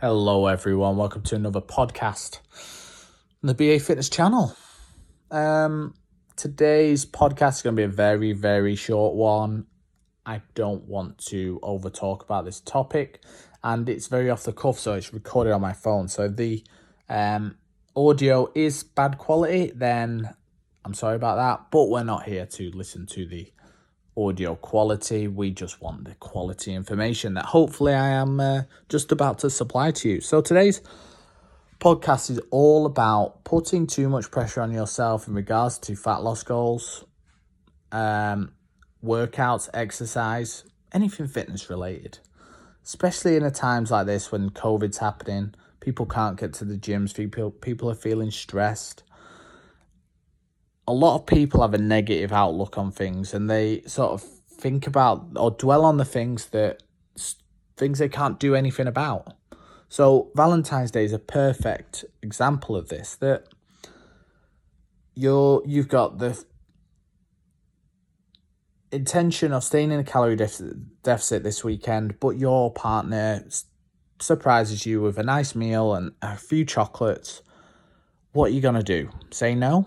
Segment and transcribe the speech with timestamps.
[0.00, 0.96] Hello, everyone.
[0.96, 2.38] Welcome to another podcast
[3.42, 4.54] on the BA Fitness channel.
[5.32, 5.92] Um,
[6.36, 9.66] today's podcast is going to be a very, very short one.
[10.24, 13.24] I don't want to over talk about this topic,
[13.64, 16.06] and it's very off the cuff, so it's recorded on my phone.
[16.06, 16.62] So the
[17.08, 17.56] um,
[17.96, 20.32] audio is bad quality, then
[20.84, 21.72] I'm sorry about that.
[21.72, 23.52] But we're not here to listen to the
[24.18, 25.28] audio quality.
[25.28, 29.92] We just want the quality information that hopefully I am uh, just about to supply
[29.92, 30.20] to you.
[30.20, 30.82] So today's
[31.80, 36.42] podcast is all about putting too much pressure on yourself in regards to fat loss
[36.42, 37.04] goals,
[37.92, 38.52] um,
[39.04, 42.18] workouts, exercise, anything fitness related.
[42.84, 47.14] Especially in a times like this when COVID's happening, people can't get to the gyms,
[47.14, 49.04] people people are feeling stressed
[50.88, 54.86] a lot of people have a negative outlook on things and they sort of think
[54.86, 56.82] about or dwell on the things that
[57.76, 59.34] things they can't do anything about.
[59.90, 63.48] So Valentine's Day is a perfect example of this that
[65.14, 66.42] you're you've got the
[68.90, 73.46] intention of staying in a calorie deficit, deficit this weekend, but your partner
[74.20, 77.42] surprises you with a nice meal and a few chocolates.
[78.32, 79.10] What are you going to do?
[79.30, 79.86] Say no?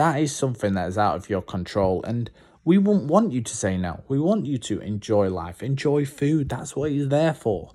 [0.00, 2.02] That is something that is out of your control.
[2.04, 2.30] And
[2.64, 4.02] we won't want you to say no.
[4.08, 6.48] We want you to enjoy life, enjoy food.
[6.48, 7.72] That's what it's there for.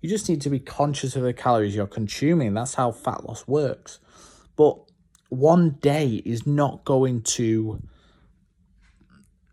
[0.00, 2.54] You just need to be conscious of the calories you're consuming.
[2.54, 3.98] That's how fat loss works.
[4.54, 4.78] But
[5.30, 7.82] one day is not going to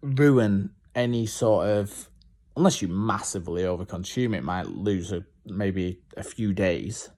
[0.04, 2.08] ruin any sort of
[2.56, 7.10] unless you massively overconsume it might lose a, maybe a few days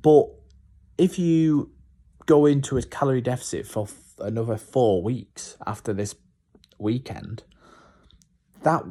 [0.00, 0.26] but
[0.98, 1.70] if you
[2.26, 3.88] go into a calorie deficit for
[4.18, 6.14] another four weeks after this
[6.78, 7.44] weekend,
[8.62, 8.84] that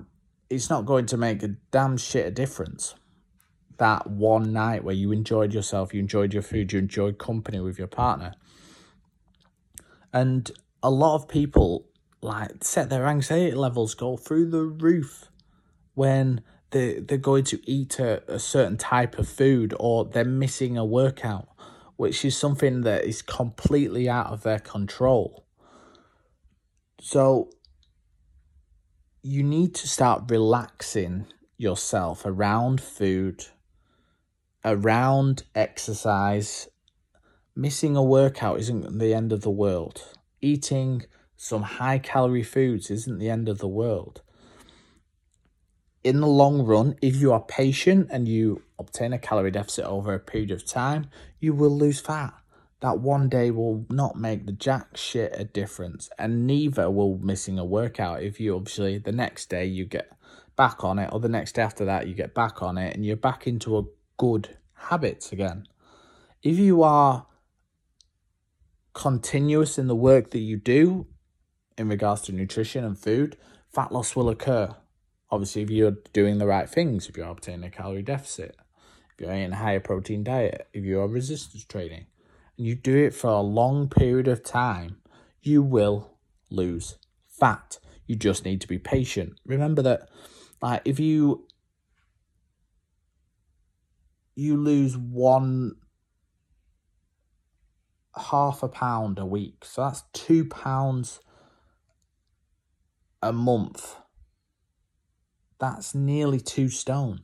[0.50, 2.96] it's not going to make a damn shit a difference.
[3.78, 7.78] That one night where you enjoyed yourself, you enjoyed your food, you enjoyed company with
[7.78, 8.34] your partner.
[10.14, 10.50] And
[10.82, 11.88] a lot of people
[12.22, 15.30] like set their anxiety levels go through the roof
[15.94, 20.78] when they they're going to eat a, a certain type of food or they're missing
[20.78, 21.50] a workout
[21.98, 25.46] which is something that is completely out of their control.
[27.00, 27.50] So
[29.22, 33.46] you need to start relaxing yourself around food,
[34.64, 36.68] around exercise.
[37.56, 40.04] Missing a workout isn't the end of the world.
[40.42, 41.04] Eating
[41.38, 44.22] some high calorie foods isn't the end of the world
[46.06, 50.14] in the long run, if you are patient and you obtain a calorie deficit over
[50.14, 51.08] a period of time,
[51.40, 52.34] you will lose fat.
[52.82, 57.58] That one day will not make the jack shit a difference, and neither will missing
[57.58, 58.22] a workout.
[58.22, 60.12] If you obviously the next day you get
[60.56, 63.06] back on it, or the next day after that you get back on it, and
[63.06, 63.84] you're back into a
[64.18, 65.68] good habits again.
[66.44, 67.26] If you are
[68.94, 71.08] continuous in the work that you do
[71.78, 73.38] in regards to nutrition and food,
[73.68, 74.76] fat loss will occur
[75.32, 78.56] Obviously, if you're doing the right things, if you're obtaining a calorie deficit,
[79.22, 82.08] a higher protein diet, if you're resistance training,
[82.58, 84.98] and you do it for a long period of time,
[85.42, 86.18] you will
[86.50, 87.80] lose fat.
[88.08, 89.40] You just need to be patient.
[89.46, 90.10] Remember that,
[90.62, 91.48] like, if you
[94.36, 95.76] you lose one
[98.16, 101.20] half a pound a week, so that's two pounds
[103.22, 103.96] a month
[105.60, 107.22] that's nearly two stone.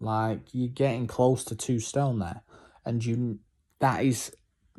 [0.00, 2.42] Like you're getting close to two stone there,
[2.84, 3.38] and you
[3.80, 4.32] that is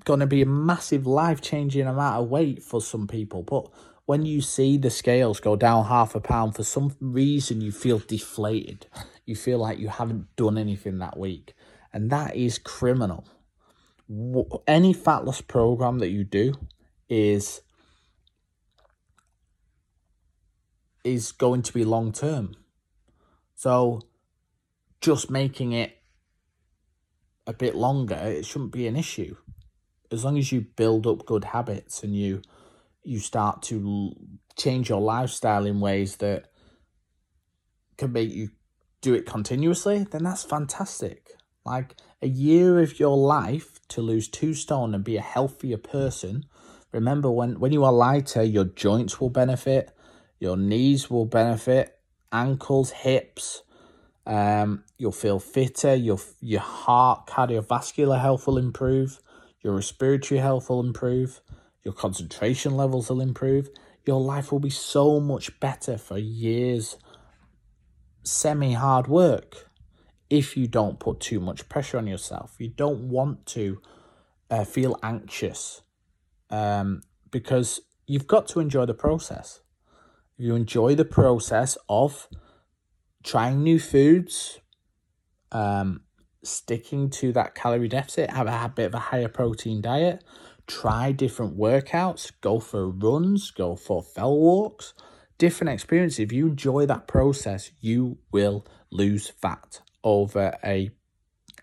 [0.03, 3.44] going to be a massive life changing amount of weight for some people.
[3.44, 3.69] But
[4.06, 8.00] when you see the scales go down half a pound for some reason, you feel
[8.00, 8.88] deflated.
[9.25, 11.53] You feel like you haven't done anything that week,
[11.91, 13.25] and that is criminal.
[14.66, 16.53] Any fat loss program that you do
[17.09, 17.61] is
[21.03, 22.53] is going to be long term.
[23.56, 24.01] So
[25.02, 25.98] just making it
[27.45, 29.36] a bit longer, it shouldn't be an issue.
[30.12, 32.42] As long as you build up good habits and you
[33.04, 34.12] you start to
[34.57, 36.50] change your lifestyle in ways that
[37.98, 38.50] can make you
[39.01, 41.31] do it continuously, then that's fantastic.
[41.66, 46.45] Like a year of your life to lose two stone and be a healthier person.
[46.92, 49.92] Remember, when, when you are lighter, your joints will benefit,
[50.39, 52.00] your knees will benefit,
[52.31, 53.63] ankles, hips.
[54.27, 55.95] Um, you'll feel fitter.
[55.95, 59.21] Your your heart, cardiovascular health will improve.
[59.63, 61.41] Your respiratory health will improve.
[61.83, 63.69] Your concentration levels will improve.
[64.06, 66.97] Your life will be so much better for years.
[68.24, 69.69] Semi hard work.
[70.30, 72.56] if you don't put too much pressure on yourself.
[72.59, 73.81] You don't want to
[74.50, 75.81] uh, feel anxious
[76.50, 77.01] um,
[77.31, 79.62] because you've got to enjoy the process.
[80.38, 82.27] You enjoy the process of
[83.27, 84.62] trying new foods,
[85.51, 86.00] um,
[86.45, 90.24] sticking to that calorie deficit, have a, a bit of a higher protein diet,
[90.65, 94.94] try different workouts, go for runs, go for fell walks,
[95.38, 96.19] different experiences.
[96.19, 100.89] If you enjoy that process, you will lose fat over a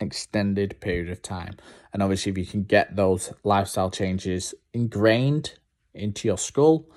[0.02, 1.56] extended period of time.
[1.94, 5.54] And obviously, if you can get those lifestyle changes ingrained
[5.94, 6.90] into your skull,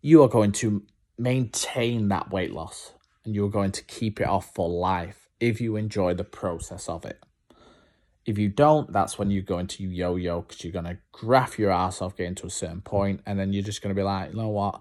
[0.00, 0.84] you are going to
[1.18, 2.92] maintain that weight loss
[3.24, 7.04] and you're going to keep it off for life if you enjoy the process of
[7.04, 7.22] it.
[8.26, 11.58] If you don't, that's when you're going to yo yo because you're going to graph
[11.58, 14.04] your ass off getting to a certain point, and then you're just going to be
[14.04, 14.80] like, you know what,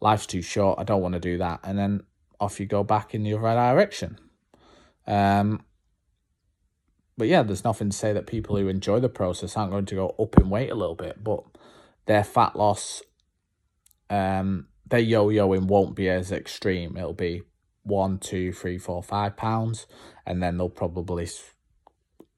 [0.00, 0.78] life's too short.
[0.78, 2.02] I don't want to do that, and then
[2.38, 4.18] off you go back in the other direction.
[5.06, 5.64] Um,
[7.18, 9.94] but yeah, there's nothing to say that people who enjoy the process aren't going to
[9.94, 11.42] go up in weight a little bit, but
[12.04, 13.02] their fat loss,
[14.10, 16.96] um, their yo-yoing won't be as extreme.
[16.96, 17.42] It'll be
[17.86, 19.86] one, two, three, four, five pounds,
[20.26, 21.28] and then they'll probably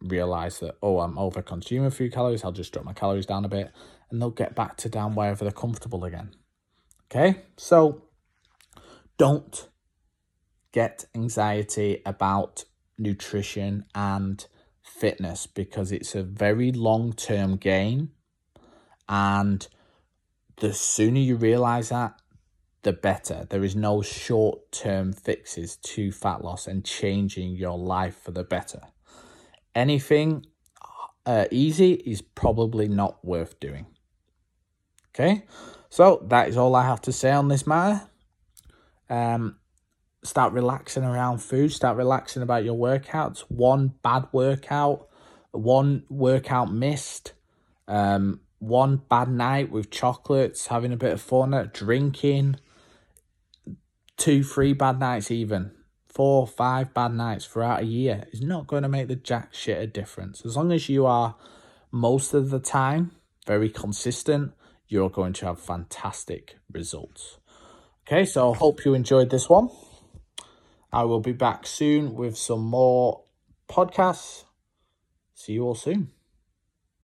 [0.01, 3.49] realize that oh i'm over consuming food calories i'll just drop my calories down a
[3.49, 3.73] bit
[4.11, 6.31] and they'll get back to down wherever they're comfortable again.
[7.11, 7.43] Okay?
[7.57, 8.03] So
[9.17, 9.69] don't
[10.73, 12.65] get anxiety about
[12.99, 14.47] nutrition and
[14.83, 18.11] fitness because it's a very long term gain
[19.09, 19.67] and
[20.57, 22.21] the sooner you realize that
[22.83, 28.17] the better there is no short term fixes to fat loss and changing your life
[28.23, 28.81] for the better
[29.75, 30.45] anything
[31.29, 33.85] uh, easy is probably not worth doing.
[35.11, 35.45] Okay,
[35.91, 38.01] so that is all I have to say on this matter.
[39.11, 39.57] Um,
[40.25, 43.41] start relaxing around food, start relaxing about your workouts.
[43.49, 45.07] One bad workout,
[45.51, 47.35] one workout missed,
[47.87, 52.57] um, one bad night with chocolates, having a bit of fun, at drinking,
[54.19, 55.73] two, three bad nights even
[56.19, 59.81] four, five bad nights throughout a year is not going to make the jack shit
[59.81, 60.45] a difference.
[60.45, 61.37] As long as you are
[61.93, 63.13] most of the time
[63.47, 64.53] very consistent,
[64.89, 67.39] you're going to have fantastic results.
[68.05, 69.71] Okay, so I hope you enjoyed this one.
[70.93, 73.23] I will be back soon with some more
[73.69, 74.43] podcasts.
[75.35, 76.11] See you all soon.